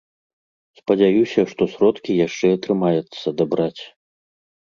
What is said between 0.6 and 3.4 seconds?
Спадзяюся, што сродкі яшчэ атрымаецца